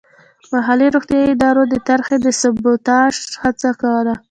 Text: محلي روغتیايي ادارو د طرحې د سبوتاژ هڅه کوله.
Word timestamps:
محلي 0.51 0.87
روغتیايي 0.95 1.27
ادارو 1.33 1.63
د 1.73 1.75
طرحې 1.87 2.17
د 2.25 2.27
سبوتاژ 2.41 3.15
هڅه 3.43 3.69
کوله. 3.81 4.13